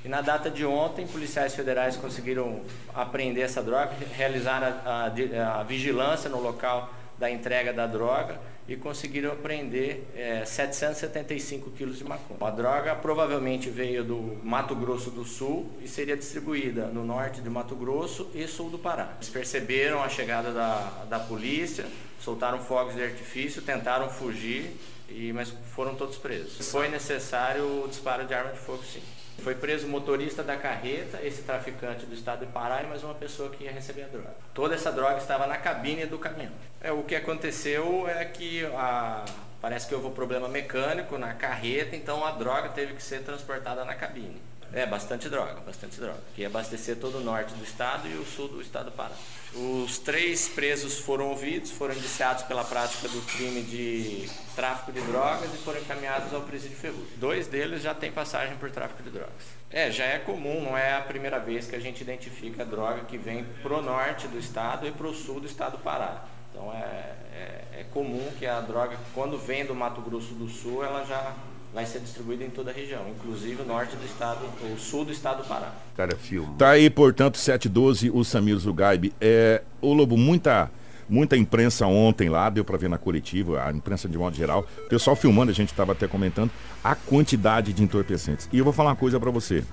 E 0.04 0.10
na 0.10 0.20
data 0.20 0.52
de 0.52 0.66
ontem, 0.66 1.08
policiais 1.08 1.56
federais 1.56 1.96
conseguiram 1.96 2.62
apreender 2.94 3.46
essa 3.46 3.64
droga, 3.64 3.94
realizar 4.14 4.62
a, 4.62 5.06
a, 5.06 5.62
a 5.62 5.64
vigilância 5.64 6.30
no 6.30 6.42
local 6.42 6.94
da 7.18 7.30
entrega 7.30 7.72
da 7.72 7.88
droga 7.88 8.40
e 8.68 8.76
conseguiram 8.78 9.32
apreender 9.32 10.08
é, 10.16 10.46
775 10.46 11.72
quilos 11.72 11.98
de 11.98 12.04
maconha. 12.04 12.40
A 12.40 12.50
droga 12.50 12.96
provavelmente 12.96 13.70
veio 13.70 14.04
do 14.04 14.40
Mato 14.44 14.76
Grosso 14.76 15.12
do 15.12 15.26
Sul 15.26 15.70
e 15.82 15.88
seria 15.88 16.16
distribuída 16.16 16.86
no 16.86 17.04
norte 17.04 17.42
de 17.42 17.50
Mato 17.50 17.76
Grosso 17.76 18.30
e 18.34 18.48
sul 18.48 18.70
do 18.70 18.80
Pará. 18.80 19.14
Eles 19.18 19.30
perceberam 19.30 20.02
a 20.02 20.08
chegada 20.08 20.52
da, 20.52 21.06
da 21.10 21.20
polícia, 21.20 21.86
soltaram 22.20 22.60
fogos 22.60 22.96
de 22.96 23.04
artifício, 23.04 23.62
tentaram 23.62 24.10
fugir, 24.10 24.72
e, 25.10 25.34
mas 25.34 25.54
foram 25.76 25.96
todos 25.96 26.18
presos. 26.18 26.70
Foi 26.70 26.88
necessário 26.88 27.84
o 27.84 27.88
disparo 27.88 28.26
de 28.26 28.34
arma 28.34 28.52
de 28.52 28.60
fogo, 28.60 28.84
sim. 28.84 29.02
Foi 29.42 29.56
preso 29.56 29.88
o 29.88 29.90
motorista 29.90 30.44
da 30.44 30.56
carreta, 30.56 31.20
esse 31.22 31.42
traficante 31.42 32.06
do 32.06 32.14
estado 32.14 32.46
de 32.46 32.52
Pará 32.52 32.84
e 32.84 32.88
mais 32.88 33.04
uma 33.04 33.14
pessoa 33.14 33.50
que 33.50 33.66
ia 33.66 33.72
receber 33.72 34.04
a 34.04 34.08
droga. 34.08 34.36
Toda 34.54 34.76
essa 34.76 34.92
droga 34.92 35.18
estava 35.18 35.48
na 35.48 35.58
cabine 35.58 36.06
do 36.06 36.18
caminhão. 36.18 36.54
É, 36.80 36.92
o 36.92 37.04
que 37.04 37.16
aconteceu 37.16 38.08
é 38.08 38.24
que 38.26 38.66
a, 38.66 39.26
parece 39.62 39.88
que 39.88 39.96
houve 39.96 40.08
um 40.08 40.14
problema 40.14 40.48
mecânico 40.48 41.18
na 41.18 41.34
carreta, 41.34 41.96
então 41.96 42.24
a 42.26 42.32
droga 42.32 42.70
teve 42.70 42.94
que 42.94 43.04
ser 43.04 43.24
transportada 43.24 43.84
na 43.84 43.96
cabine. 43.96 44.42
É, 44.74 44.88
bastante 44.88 45.30
droga, 45.30 45.62
bastante 45.62 46.00
droga. 46.00 46.20
Que 46.36 46.42
ia 46.42 46.48
abastecer 46.48 46.96
todo 46.98 47.20
o 47.20 47.22
norte 47.22 47.54
do 47.54 47.64
estado 47.64 48.08
e 48.08 48.16
o 48.16 48.26
sul 48.26 48.48
do 48.48 48.60
estado 48.60 48.86
do 48.86 48.92
Pará. 48.92 49.14
Os 49.54 50.00
três 50.00 50.48
presos 50.48 50.98
foram 50.98 51.30
ouvidos, 51.30 51.70
foram 51.70 51.94
indiciados 51.94 52.42
pela 52.44 52.64
prática 52.64 53.08
do 53.08 53.22
crime 53.22 53.62
de 53.62 54.28
tráfico 54.56 54.92
de 54.92 55.00
drogas 55.02 55.54
e 55.54 55.58
foram 55.58 55.80
encaminhados 55.80 56.34
ao 56.34 56.42
presídio 56.42 56.76
Ferrugem. 56.76 57.18
Dois 57.18 57.46
deles 57.46 57.84
já 57.84 57.94
têm 57.94 58.12
passagem 58.12 58.58
por 58.58 58.72
tráfico 58.72 59.04
de 59.04 59.12
drogas. 59.12 59.44
É, 59.70 59.92
já 59.92 60.06
é 60.06 60.18
comum, 60.18 60.64
não 60.64 60.76
é 60.76 60.96
a 60.96 61.02
primeira 61.02 61.40
vez 61.40 61.68
que 61.68 61.76
a 61.76 61.80
gente 61.80 62.02
identifica 62.02 62.64
a 62.64 62.66
droga 62.66 63.02
que 63.02 63.18
vem 63.18 63.44
pro 63.62 63.80
norte 63.80 64.28
do 64.28 64.40
estado 64.40 64.88
e 64.88 64.92
pro 64.92 65.14
sul 65.14 65.40
do 65.40 65.46
estado 65.46 65.78
do 65.78 65.84
Pará. 65.84 66.26
Então 66.50 66.74
é, 66.74 67.16
é, 67.34 67.66
é 67.82 67.86
comum 67.92 68.32
que 68.40 68.48
a 68.48 68.60
droga, 68.60 68.98
quando 69.14 69.38
vem 69.38 69.66
do 69.66 69.76
Mato 69.76 70.02
Grosso 70.02 70.34
do 70.34 70.50
Sul, 70.50 70.84
ela 70.84 71.06
já 71.06 71.36
vai 71.74 71.86
ser 71.86 72.00
distribuído 72.00 72.44
em 72.44 72.50
toda 72.50 72.72
a 72.72 72.74
região, 72.74 73.02
inclusive 73.10 73.62
o 73.62 73.66
norte 73.66 73.96
do 73.96 74.06
estado, 74.06 74.46
o 74.72 74.78
sul 74.78 75.06
do 75.06 75.12
estado 75.12 75.42
do 75.42 75.48
Pará. 75.48 75.74
Cara, 75.98 76.16
filme. 76.16 76.56
Tá 76.58 76.72
aí, 76.72 76.90
portanto, 76.90 77.38
712, 77.38 78.12
o 78.12 78.24
Samir 78.24 78.58
Zugaib. 78.58 79.12
É, 79.20 79.64
o 79.82 79.94
Lobo, 79.94 80.18
muita 80.18 80.70
muita 81.10 81.36
imprensa 81.36 81.86
ontem 81.86 82.30
lá, 82.30 82.50
deu 82.50 82.64
para 82.64 82.78
ver 82.78 82.90
na 82.90 82.98
coletiva, 82.98 83.64
a 83.64 83.72
imprensa 83.72 84.08
de 84.08 84.18
modo 84.18 84.36
geral, 84.36 84.66
o 84.86 84.90
pessoal 84.90 85.16
filmando, 85.16 85.52
a 85.52 85.54
gente 85.54 85.70
estava 85.70 85.92
até 85.92 86.08
comentando, 86.08 86.50
a 86.84 86.96
quantidade 86.96 87.74
de 87.74 87.84
entorpecentes. 87.84 88.48
E 88.52 88.58
eu 88.58 88.64
vou 88.64 88.74
falar 88.74 88.92
uma 88.92 88.96
coisa 88.96 89.20
para 89.20 89.30
você. 89.30 89.64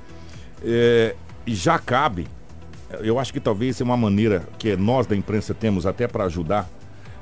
É, 0.62 1.14
já 1.46 1.78
cabe, 1.78 2.26
eu 3.00 3.18
acho 3.18 3.32
que 3.32 3.40
talvez 3.40 3.80
é 3.80 3.84
uma 3.84 3.96
maneira 3.96 4.46
que 4.58 4.76
nós 4.76 5.06
da 5.06 5.16
imprensa 5.16 5.54
temos 5.54 5.86
até 5.86 6.08
para 6.08 6.24
ajudar 6.24 6.68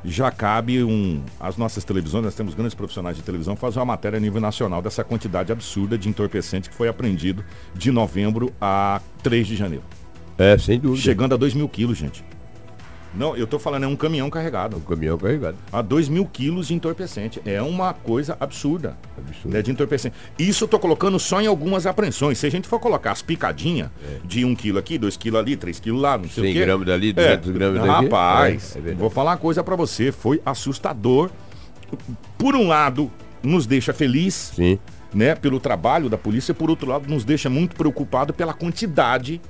já 0.04 0.30
cabe 0.30 0.82
um. 0.82 1.22
As 1.40 1.56
nossas 1.56 1.84
televisões, 1.84 2.24
nós 2.24 2.34
temos 2.34 2.54
grandes 2.54 2.74
profissionais 2.74 3.16
de 3.16 3.22
televisão, 3.22 3.56
fazer 3.56 3.78
uma 3.78 3.86
matéria 3.86 4.16
a 4.16 4.20
nível 4.20 4.40
nacional 4.40 4.80
dessa 4.80 5.02
quantidade 5.04 5.52
absurda 5.52 5.98
de 5.98 6.08
entorpecente 6.08 6.68
que 6.68 6.74
foi 6.74 6.88
apreendido 6.88 7.44
de 7.74 7.90
novembro 7.90 8.52
a 8.60 9.00
3 9.22 9.46
de 9.46 9.56
janeiro. 9.56 9.84
É, 10.36 10.56
sem 10.56 10.78
dúvida. 10.78 11.02
Chegando 11.02 11.34
a 11.34 11.36
2 11.36 11.54
mil 11.54 11.68
quilos, 11.68 11.98
gente. 11.98 12.24
Não, 13.14 13.36
eu 13.36 13.46
tô 13.46 13.58
falando, 13.58 13.84
é 13.84 13.86
um 13.86 13.96
caminhão 13.96 14.28
carregado. 14.28 14.76
Um 14.76 14.80
caminhão 14.80 15.16
carregado. 15.16 15.56
A 15.72 15.80
2 15.80 16.08
mil 16.08 16.26
quilos 16.26 16.68
de 16.68 16.74
entorpecente. 16.74 17.40
É 17.44 17.60
uma 17.62 17.92
coisa 17.94 18.36
absurda. 18.38 18.96
Absurdo. 19.16 19.54
Né, 19.54 19.62
de 19.62 19.70
entorpecente. 19.70 20.14
Isso 20.38 20.64
eu 20.64 20.68
tô 20.68 20.78
colocando 20.78 21.18
só 21.18 21.40
em 21.40 21.46
algumas 21.46 21.86
apreensões. 21.86 22.38
Se 22.38 22.46
a 22.46 22.50
gente 22.50 22.68
for 22.68 22.78
colocar 22.78 23.12
as 23.12 23.22
picadinhas 23.22 23.90
de 24.24 24.44
1 24.44 24.48
um 24.48 24.54
quilo 24.54 24.78
aqui, 24.78 24.98
2 24.98 25.16
quilos 25.16 25.40
ali, 25.40 25.56
3 25.56 25.80
quilos 25.80 26.00
lá, 26.00 26.18
não 26.18 26.28
sei 26.28 26.44
100 26.44 26.50
o 26.50 26.54
quê. 26.54 26.64
gramas 26.64 26.86
dali, 26.86 27.12
200 27.12 27.50
gramas 27.50 27.74
daqui. 27.82 28.04
Rapaz, 28.04 28.76
É, 28.76 28.90
é 28.90 28.94
vou 28.94 29.10
falar 29.10 29.32
uma 29.32 29.36
coisa 29.38 29.64
pra 29.64 29.74
você. 29.74 30.12
Foi 30.12 30.40
assustador. 30.44 31.30
Por 32.36 32.54
um 32.54 32.68
lado, 32.68 33.10
nos 33.42 33.66
deixa 33.66 33.92
feliz, 33.92 34.52
Sim. 34.54 34.78
né, 35.14 35.34
pelo 35.34 35.58
trabalho 35.58 36.08
da 36.08 36.18
polícia. 36.18 36.52
Por 36.52 36.68
outro 36.68 36.88
lado, 36.88 37.08
nos 37.08 37.24
deixa 37.24 37.48
muito 37.48 37.74
preocupado 37.74 38.34
pela 38.34 38.52
quantidade 38.52 39.40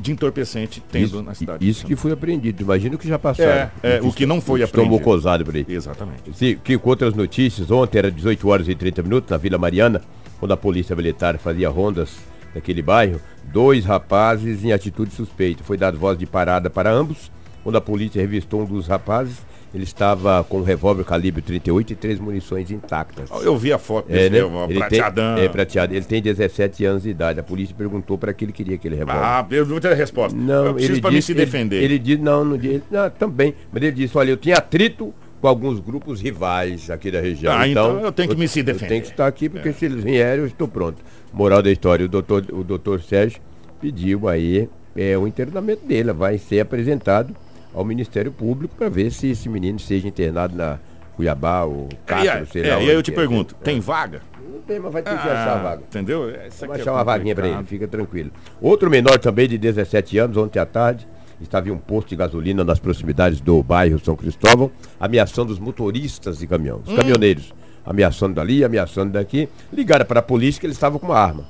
de 0.00 0.12
entorpecente 0.12 0.82
tendo 0.90 1.04
Isso, 1.04 1.22
na 1.22 1.34
cidade. 1.34 1.68
isso 1.68 1.84
que 1.84 1.94
foi 1.94 2.12
apreendido. 2.12 2.62
Imagina 2.62 2.94
o 2.94 2.98
que 2.98 3.06
já 3.06 3.18
passaram. 3.18 3.70
É, 3.82 3.98
é, 3.98 4.00
o 4.02 4.10
que 4.10 4.24
não 4.24 4.40
foi 4.40 4.62
apreendido. 4.62 4.94
mocosado 4.94 5.44
por 5.44 5.54
aí. 5.54 5.66
Exatamente. 5.68 6.32
Sim, 6.32 6.58
que 6.64 6.78
com 6.78 6.88
outras 6.88 7.14
notícias, 7.14 7.70
ontem 7.70 7.98
era 7.98 8.10
18 8.10 8.48
horas 8.48 8.68
e 8.68 8.74
30 8.74 9.02
minutos, 9.02 9.30
na 9.30 9.36
Vila 9.36 9.58
Mariana, 9.58 10.00
quando 10.38 10.52
a 10.52 10.56
polícia 10.56 10.96
militar 10.96 11.36
fazia 11.38 11.68
rondas 11.68 12.16
naquele 12.54 12.80
bairro, 12.80 13.20
dois 13.44 13.84
rapazes 13.84 14.64
em 14.64 14.72
atitude 14.72 15.12
suspeita. 15.12 15.62
Foi 15.62 15.76
dado 15.76 15.98
voz 15.98 16.18
de 16.18 16.24
parada 16.24 16.70
para 16.70 16.90
ambos. 16.90 17.30
Quando 17.62 17.76
a 17.76 17.80
polícia 17.80 18.20
revistou 18.22 18.62
um 18.62 18.64
dos 18.64 18.86
rapazes, 18.86 19.36
ele 19.72 19.84
estava 19.84 20.42
com 20.44 20.58
um 20.58 20.62
revólver 20.62 21.04
calibre 21.04 21.40
38 21.42 21.92
e 21.92 21.96
três 21.96 22.18
munições 22.18 22.70
intactas. 22.70 23.30
Eu 23.42 23.56
vi 23.56 23.72
a 23.72 23.78
foto 23.78 24.10
É, 24.10 24.14
desse 24.14 24.30
né? 24.30 24.38
revólver, 24.38 24.72
Ele 24.72 24.80
tem, 24.80 24.98
prateadão. 24.98 25.38
é 25.38 25.48
prateado. 25.48 25.94
Ele 25.94 26.04
tem 26.04 26.20
17 26.22 26.84
anos 26.84 27.02
de 27.04 27.10
idade. 27.10 27.38
A 27.38 27.42
polícia 27.42 27.74
perguntou 27.76 28.18
para 28.18 28.32
que 28.34 28.44
ele 28.44 28.52
queria 28.52 28.74
aquele 28.74 28.96
revólver. 28.96 29.20
Ah, 29.22 29.46
eu 29.50 29.64
não 29.66 29.78
tenho 29.78 29.94
a 29.94 29.96
resposta. 29.96 30.36
Não, 30.36 30.66
eu 30.66 30.74
preciso 30.74 30.98
ele 30.98 31.02
mim 31.02 31.10
disse, 31.10 31.26
se 31.26 31.32
ele- 31.32 31.44
defender. 31.44 31.82
Ele, 31.82 31.98
disse, 31.98 32.20
não, 32.20 32.44
não, 32.44 32.56
ele, 32.56 32.82
não, 32.90 33.08
também. 33.10 33.54
Mas 33.72 33.82
ele 33.82 33.92
disse, 33.92 34.18
olha, 34.18 34.30
eu 34.30 34.36
tinha 34.36 34.56
atrito 34.56 35.14
com 35.40 35.46
alguns 35.48 35.78
grupos 35.80 36.20
rivais 36.20 36.90
aqui 36.90 37.10
da 37.10 37.20
região. 37.20 37.52
Ah, 37.56 37.66
então 37.66 38.00
eu 38.00 38.12
tenho 38.12 38.28
que 38.28 38.36
me 38.36 38.46
se 38.48 38.58
Eu 38.60 38.64
defender. 38.64 38.88
tenho 38.88 39.02
que 39.02 39.08
estar 39.10 39.26
aqui, 39.26 39.48
porque 39.48 39.72
se 39.72 39.84
eles 39.86 40.02
vierem, 40.04 40.40
eu 40.40 40.46
estou 40.46 40.66
pronto. 40.68 40.98
Moral 41.32 41.62
da 41.62 41.70
história, 41.70 42.04
o 42.04 42.08
doutor, 42.08 42.44
o 42.52 42.62
doutor 42.64 43.00
Sérgio 43.00 43.40
pediu 43.80 44.28
aí 44.28 44.68
é, 44.96 45.16
o 45.16 45.26
internamento 45.26 45.86
dele, 45.86 46.12
vai 46.12 46.36
ser 46.36 46.60
apresentado 46.60 47.34
ao 47.74 47.84
Ministério 47.84 48.32
Público 48.32 48.74
para 48.76 48.88
ver 48.88 49.10
se 49.10 49.28
esse 49.28 49.48
menino 49.48 49.78
seja 49.78 50.08
internado 50.08 50.56
na 50.56 50.78
Cuiabá 51.16 51.64
ou 51.64 51.88
Castro, 52.06 52.38
aí, 52.38 52.46
sei 52.46 52.62
é, 52.62 52.74
lá. 52.74 52.82
e 52.82 52.88
aí 52.88 52.94
eu 52.94 53.02
te 53.02 53.10
é. 53.10 53.14
pergunto, 53.14 53.54
tem 53.56 53.78
vaga? 53.80 54.22
Não 54.52 54.60
tem, 54.62 54.80
mas 54.80 54.92
vai 54.92 55.02
ter 55.02 55.10
que 55.10 55.16
achar 55.16 55.58
a 55.58 55.62
vaga. 55.62 55.82
Entendeu? 55.82 56.30
Essa 56.30 56.66
Vamos 56.66 56.72
aqui 56.74 56.80
achar 56.82 56.90
é 56.90 56.94
uma 56.94 57.04
vaguinha 57.04 57.34
para 57.34 57.48
ele, 57.48 57.64
fica 57.64 57.86
tranquilo. 57.86 58.30
Outro 58.60 58.90
menor 58.90 59.18
também 59.18 59.48
de 59.48 59.58
17 59.58 60.18
anos, 60.18 60.36
ontem 60.36 60.58
à 60.58 60.66
tarde, 60.66 61.06
estava 61.40 61.68
em 61.68 61.72
um 61.72 61.78
posto 61.78 62.08
de 62.08 62.16
gasolina 62.16 62.64
nas 62.64 62.78
proximidades 62.78 63.40
do 63.40 63.62
bairro 63.62 63.98
São 63.98 64.16
Cristóvão, 64.16 64.70
ameaçando 64.98 65.52
os 65.52 65.58
motoristas 65.58 66.38
de 66.38 66.46
caminhão, 66.46 66.78
Hum. 66.78 66.82
os 66.86 66.94
caminhoneiros. 66.94 67.52
Ameaçando 67.84 68.34
dali, 68.34 68.62
ameaçando 68.62 69.12
daqui. 69.12 69.48
Ligaram 69.72 70.04
para 70.04 70.20
a 70.20 70.22
polícia 70.22 70.60
que 70.60 70.66
ele 70.66 70.74
estava 70.74 70.98
com 70.98 71.06
uma 71.06 71.18
arma. 71.18 71.44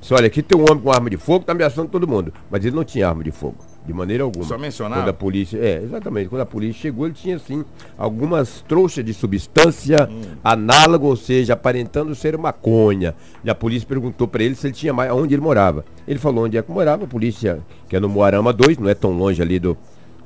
Disse, 0.00 0.14
olha, 0.14 0.26
aqui 0.26 0.42
tem 0.42 0.56
um 0.58 0.62
homem 0.62 0.80
com 0.80 0.92
arma 0.92 1.10
de 1.10 1.16
fogo, 1.16 1.40
está 1.40 1.52
ameaçando 1.52 1.88
todo 1.88 2.06
mundo. 2.06 2.32
Mas 2.50 2.64
ele 2.64 2.76
não 2.76 2.84
tinha 2.84 3.08
arma 3.08 3.24
de 3.24 3.32
fogo, 3.32 3.56
de 3.86 3.92
maneira 3.92 4.24
alguma. 4.24 4.44
Só 4.44 4.58
mencionava? 4.58 5.02
Quando 5.02 5.08
a 5.10 5.12
polícia, 5.14 5.58
é, 5.58 5.80
exatamente. 5.82 6.28
Quando 6.28 6.42
a 6.42 6.46
polícia 6.46 6.80
chegou, 6.82 7.06
ele 7.06 7.14
tinha, 7.14 7.36
assim, 7.36 7.64
algumas 7.96 8.60
trouxas 8.66 9.04
de 9.04 9.14
substância 9.14 10.08
Hum. 10.10 10.22
análoga, 10.42 11.04
ou 11.06 11.16
seja, 11.16 11.52
aparentando 11.52 12.14
ser 12.14 12.36
maconha. 12.36 13.14
E 13.44 13.50
a 13.50 13.54
polícia 13.54 13.86
perguntou 13.88 14.26
para 14.26 14.42
ele 14.42 14.54
se 14.54 14.66
ele 14.66 14.74
tinha 14.74 14.92
mais, 14.92 15.10
onde 15.12 15.34
ele 15.34 15.42
morava. 15.42 15.84
Ele 16.06 16.18
falou 16.18 16.44
onde 16.44 16.56
é 16.56 16.62
que 16.62 16.70
morava, 16.70 17.04
a 17.04 17.06
polícia, 17.06 17.60
que 17.88 17.96
é 17.96 18.00
no 18.00 18.08
Moarama 18.08 18.52
2, 18.52 18.78
não 18.78 18.88
é 18.88 18.94
tão 18.94 19.12
longe 19.12 19.40
ali 19.40 19.58
do 19.58 19.76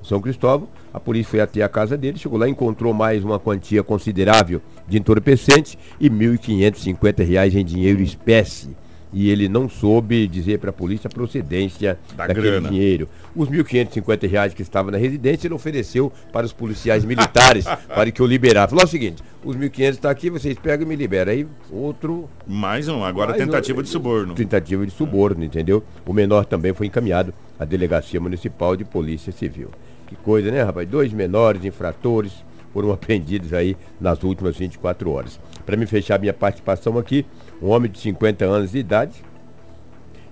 São 0.02 0.20
Cristóvão. 0.20 0.68
A 0.92 0.98
polícia 0.98 1.30
foi 1.30 1.40
até 1.40 1.62
a 1.62 1.68
casa 1.68 1.96
dele, 1.96 2.18
chegou 2.18 2.38
lá, 2.38 2.48
encontrou 2.48 2.92
mais 2.92 3.22
uma 3.22 3.38
quantia 3.38 3.82
considerável 3.82 4.60
de 4.88 4.98
entorpecente 4.98 5.78
e 6.00 6.10
1.550 6.10 7.24
reais 7.24 7.54
em 7.54 7.64
dinheiro 7.64 8.00
espécie. 8.02 8.70
E 9.12 9.28
ele 9.28 9.48
não 9.48 9.68
soube 9.68 10.26
dizer 10.28 10.58
para 10.60 10.70
a 10.70 10.72
polícia 10.72 11.08
a 11.08 11.10
procedência 11.10 11.98
Da 12.16 12.28
daquele 12.28 12.46
grana. 12.50 12.68
dinheiro. 12.68 13.08
Os 13.34 13.48
1.550 13.48 14.28
reais 14.30 14.54
que 14.54 14.62
estavam 14.62 14.92
na 14.92 14.98
residência, 14.98 15.48
ele 15.48 15.54
ofereceu 15.54 16.12
para 16.32 16.46
os 16.46 16.52
policiais 16.52 17.04
militares 17.04 17.64
para 17.88 18.10
que 18.12 18.20
eu 18.22 18.26
liberasse. 18.26 18.70
Falou 18.70 18.84
o 18.84 18.88
seguinte: 18.88 19.22
os 19.44 19.56
1.500 19.56 19.88
está 19.90 20.10
aqui, 20.10 20.30
vocês 20.30 20.56
pegam 20.58 20.86
e 20.86 20.88
me 20.88 20.94
liberam. 20.96 21.32
Aí 21.32 21.46
outro. 21.72 22.28
Mais 22.46 22.86
um, 22.88 23.02
agora 23.02 23.30
mais 23.32 23.42
tentativa 23.42 23.80
um- 23.80 23.82
de 23.82 23.88
suborno. 23.88 24.34
Tentativa 24.34 24.86
de 24.86 24.92
suborno, 24.92 25.44
entendeu? 25.44 25.82
O 26.06 26.12
menor 26.12 26.44
também 26.44 26.72
foi 26.72 26.86
encaminhado 26.86 27.34
à 27.58 27.64
Delegacia 27.64 28.20
Municipal 28.20 28.76
de 28.76 28.84
Polícia 28.84 29.32
Civil. 29.32 29.68
Que 30.06 30.14
coisa, 30.16 30.50
né, 30.50 30.62
rapaz? 30.62 30.88
Dois 30.88 31.12
menores 31.12 31.64
infratores 31.64 32.32
foram 32.72 32.90
apreendidos 32.92 33.52
aí 33.52 33.76
nas 34.00 34.22
últimas 34.22 34.56
24 34.56 35.10
horas. 35.10 35.40
Para 35.66 35.76
me 35.76 35.86
fechar 35.86 36.18
minha 36.18 36.32
participação 36.32 36.96
aqui, 36.98 37.24
um 37.62 37.68
homem 37.68 37.90
de 37.90 37.98
50 37.98 38.44
anos 38.44 38.72
de 38.72 38.78
idade 38.78 39.14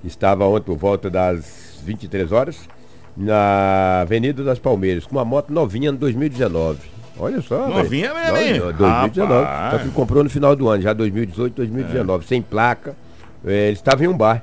estava 0.05 0.47
ontem 0.47 0.65
por 0.65 0.77
volta 0.77 1.11
das 1.11 1.81
23 1.85 2.33
horas 2.33 2.69
na 3.17 4.03
Avenida 4.03 4.45
das 4.45 4.59
Palmeiras 4.59 5.05
com 5.05 5.17
uma 5.17 5.25
moto 5.25 5.53
novinha 5.53 5.91
no 5.91 5.99
2019. 5.99 6.79
Olha 7.19 7.41
só. 7.43 7.69
Novinha 7.69 8.15
mesmo, 8.15 8.37
hein? 8.37 8.61
Não, 8.61 8.73
2019. 8.73 9.45
Rapaz. 9.45 9.73
Só 9.73 9.89
que 9.89 9.91
comprou 9.95 10.23
no 10.23 10.31
final 10.31 10.55
do 10.55 10.69
ano, 10.69 10.83
já 10.83 10.93
2018, 10.93 11.55
2019, 11.55 12.27
sem 12.27 12.41
placa. 12.41 12.95
É, 13.45 13.67
ele 13.67 13.73
estava 13.73 14.05
em 14.05 14.09
um 14.09 14.17
bar. 14.17 14.43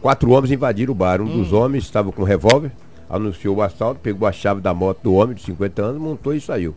Quatro 0.00 0.30
homens 0.30 0.52
invadiram 0.52 0.92
o 0.92 0.94
bar. 0.94 1.20
Um 1.20 1.26
dos 1.26 1.52
homens 1.52 1.82
estava 1.82 2.12
com 2.12 2.22
um 2.22 2.24
revólver, 2.24 2.70
anunciou 3.10 3.56
o 3.56 3.62
assalto, 3.62 4.00
pegou 4.00 4.28
a 4.28 4.32
chave 4.32 4.60
da 4.60 4.72
moto 4.72 5.00
do 5.02 5.14
homem 5.14 5.34
de 5.34 5.42
50 5.42 5.82
anos, 5.82 6.00
montou 6.00 6.32
e 6.32 6.40
saiu. 6.40 6.76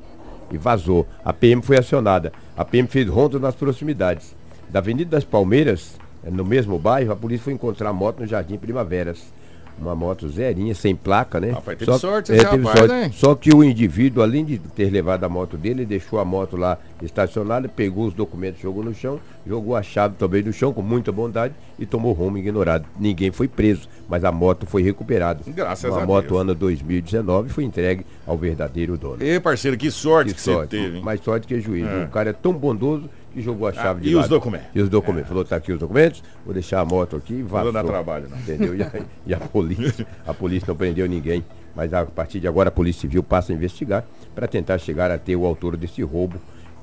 E 0.51 0.57
vazou. 0.57 1.05
A 1.23 1.31
PM 1.31 1.61
foi 1.61 1.77
acionada. 1.77 2.33
A 2.57 2.65
PM 2.65 2.87
fez 2.87 3.07
rondas 3.07 3.39
nas 3.39 3.53
proximidades. 3.53 4.35
Da 4.69 4.79
Avenida 4.79 5.09
das 5.11 5.23
Palmeiras, 5.23 5.95
eh, 6.23 6.29
no 6.29 6.45
mesmo 6.45 6.77
bairro, 6.77 7.11
a 7.11 7.15
polícia 7.15 7.45
foi 7.45 7.53
encontrar 7.53 7.89
a 7.89 7.93
moto 7.93 8.19
no 8.19 8.27
Jardim 8.27 8.57
Primaveras. 8.57 9.37
Uma 9.81 9.95
moto 9.95 10.27
zerinha, 10.27 10.75
sem 10.75 10.93
placa, 10.93 11.39
né? 11.39 11.51
Rapaz, 11.51 11.77
teve 11.77 11.97
sorte 11.97 12.33
é, 12.33 12.43
teve 12.43 12.57
rapaz, 12.65 12.79
sorte. 12.79 12.93
hein? 12.93 13.11
Só 13.13 13.33
que 13.33 13.49
o 13.55 13.63
indivíduo, 13.63 14.21
além 14.21 14.43
de 14.43 14.57
ter 14.59 14.89
levado 14.91 15.23
a 15.23 15.29
moto 15.29 15.55
dele, 15.55 15.85
deixou 15.85 16.19
a 16.19 16.25
moto 16.25 16.57
lá 16.57 16.77
estacionada, 17.01 17.69
pegou 17.69 18.05
os 18.05 18.13
documentos, 18.13 18.59
jogou 18.61 18.83
no 18.83 18.93
chão, 18.93 19.21
jogou 19.47 19.77
a 19.77 19.81
chave 19.81 20.15
também 20.19 20.43
no 20.43 20.51
chão 20.51 20.73
com 20.73 20.81
muita 20.81 21.13
bondade 21.13 21.53
e 21.79 21.85
tomou 21.85 22.11
rumo 22.11 22.37
ignorado. 22.37 22.85
Ninguém 22.99 23.31
foi 23.31 23.47
preso, 23.47 23.87
mas 24.09 24.25
a 24.25 24.33
moto 24.33 24.65
foi 24.65 24.83
recuperada. 24.83 25.39
Graças 25.47 25.89
Uma 25.89 26.03
a 26.03 26.05
moto 26.05 26.27
Deus. 26.27 26.41
ano 26.41 26.53
2019 26.55 27.47
foi 27.47 27.63
entregue 27.63 28.05
ao 28.27 28.37
verdadeiro 28.37 28.97
dono. 28.97 29.23
Ê, 29.23 29.39
parceiro, 29.39 29.77
que 29.77 29.89
sorte 29.89 30.31
que, 30.31 30.35
Que 30.35 30.41
você 30.41 30.53
sorte, 30.53 30.69
teve, 30.71 30.97
hein? 30.97 31.03
mais 31.03 31.21
sorte 31.23 31.47
que 31.47 31.57
juízo. 31.61 31.87
É. 31.87 32.03
O 32.03 32.09
cara 32.09 32.31
é 32.31 32.33
tão 32.33 32.51
bondoso 32.51 33.09
que 33.33 33.41
jogou 33.41 33.67
a 33.67 33.73
chave 33.73 34.01
de 34.01 34.09
e 34.09 34.15
os 34.15 34.21
lado. 34.21 34.29
documentos? 34.29 34.67
E 34.73 34.81
os 34.81 34.89
documentos. 34.89 35.27
Falou, 35.29 35.45
tá 35.45 35.55
aqui 35.55 35.71
os 35.71 35.79
documentos, 35.79 36.23
vou 36.45 36.53
deixar 36.53 36.79
a 36.79 36.85
moto 36.85 37.15
aqui 37.15 37.35
e 37.35 37.43
vazou. 37.43 37.71
dar 37.71 37.83
trabalho, 37.83 38.27
não. 38.29 38.37
Entendeu? 38.37 38.75
E 38.75 38.83
a, 38.83 38.91
e 39.27 39.33
a 39.33 39.39
polícia, 39.39 40.07
a 40.25 40.33
polícia 40.33 40.65
não 40.67 40.75
prendeu 40.75 41.07
ninguém. 41.07 41.43
Mas 41.75 41.93
a 41.93 42.05
partir 42.05 42.39
de 42.39 42.47
agora 42.47 42.69
a 42.69 42.71
Polícia 42.71 43.01
Civil 43.01 43.23
passa 43.23 43.53
a 43.53 43.55
investigar 43.55 44.05
para 44.33 44.47
tentar 44.47 44.77
chegar 44.79 45.11
a 45.11 45.17
ter 45.17 45.35
o 45.35 45.45
autor 45.45 45.77
desse 45.77 46.01
roubo. 46.01 46.37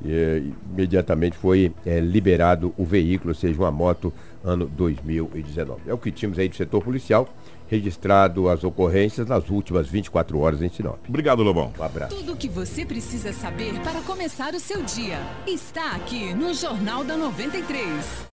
E, 0.04 0.52
imediatamente 0.72 1.36
foi 1.36 1.72
eh, 1.84 2.00
liberado 2.00 2.72
o 2.76 2.84
veículo, 2.84 3.30
ou 3.30 3.34
seja, 3.34 3.58
uma 3.58 3.70
moto 3.70 4.12
ano 4.44 4.66
2019. 4.66 5.82
É 5.86 5.94
o 5.94 5.98
que 5.98 6.10
tínhamos 6.12 6.38
aí 6.38 6.48
do 6.48 6.54
setor 6.56 6.82
policial, 6.82 7.28
registrado 7.68 8.48
as 8.48 8.64
ocorrências 8.64 9.26
nas 9.26 9.48
últimas 9.50 9.88
24 9.88 10.38
horas 10.38 10.62
em 10.62 10.68
Sinop. 10.68 10.98
Obrigado, 11.08 11.42
Lobão. 11.42 11.72
Um 11.78 11.82
abraço. 11.82 12.16
Tudo 12.16 12.32
o 12.32 12.36
que 12.36 12.48
você 12.48 12.84
precisa 12.84 13.32
saber 13.32 13.74
para 13.80 14.00
começar 14.02 14.54
o 14.54 14.60
seu 14.60 14.82
dia 14.82 15.18
está 15.46 15.92
aqui 15.92 16.34
no 16.34 16.54
Jornal 16.54 17.04
da 17.04 17.16
93. 17.16 18.24